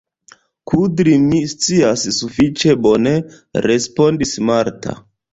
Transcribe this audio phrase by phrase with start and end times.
[0.69, 3.13] Kudri mi scias sufiĉe bone,
[3.65, 4.95] respondis Marta.